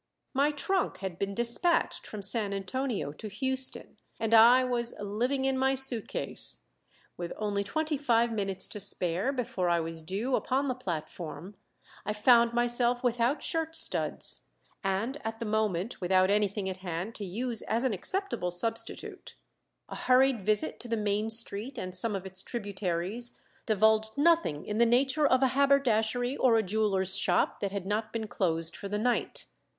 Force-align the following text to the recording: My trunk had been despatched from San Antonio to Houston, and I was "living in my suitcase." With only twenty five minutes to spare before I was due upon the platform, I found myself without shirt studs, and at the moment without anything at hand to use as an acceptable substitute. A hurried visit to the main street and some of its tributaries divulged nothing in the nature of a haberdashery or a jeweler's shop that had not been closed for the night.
My 0.33 0.49
trunk 0.49 0.97
had 0.97 1.19
been 1.19 1.35
despatched 1.35 2.07
from 2.07 2.23
San 2.23 2.53
Antonio 2.53 3.11
to 3.11 3.27
Houston, 3.27 3.97
and 4.19 4.33
I 4.33 4.63
was 4.63 4.95
"living 4.99 5.45
in 5.45 5.59
my 5.59 5.75
suitcase." 5.75 6.63
With 7.17 7.31
only 7.37 7.63
twenty 7.63 7.99
five 7.99 8.31
minutes 8.31 8.67
to 8.69 8.79
spare 8.79 9.31
before 9.31 9.69
I 9.69 9.79
was 9.79 10.01
due 10.01 10.35
upon 10.35 10.67
the 10.67 10.73
platform, 10.73 11.53
I 12.03 12.13
found 12.13 12.51
myself 12.51 13.03
without 13.03 13.43
shirt 13.43 13.75
studs, 13.75 14.45
and 14.83 15.21
at 15.23 15.39
the 15.39 15.45
moment 15.45 16.01
without 16.01 16.31
anything 16.31 16.67
at 16.67 16.77
hand 16.77 17.13
to 17.13 17.23
use 17.23 17.61
as 17.61 17.83
an 17.83 17.93
acceptable 17.93 18.49
substitute. 18.49 19.35
A 19.87 19.95
hurried 19.95 20.43
visit 20.43 20.79
to 20.79 20.87
the 20.87 20.97
main 20.97 21.29
street 21.29 21.77
and 21.77 21.95
some 21.95 22.15
of 22.15 22.25
its 22.25 22.41
tributaries 22.41 23.39
divulged 23.67 24.17
nothing 24.17 24.65
in 24.65 24.79
the 24.79 24.85
nature 24.87 25.27
of 25.27 25.43
a 25.43 25.49
haberdashery 25.53 26.35
or 26.37 26.57
a 26.57 26.63
jeweler's 26.63 27.15
shop 27.17 27.59
that 27.59 27.71
had 27.71 27.85
not 27.85 28.11
been 28.11 28.27
closed 28.27 28.75
for 28.75 28.89
the 28.89 28.97
night. 28.97 29.45